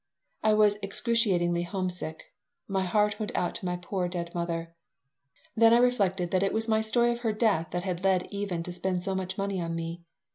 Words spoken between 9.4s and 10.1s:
on me.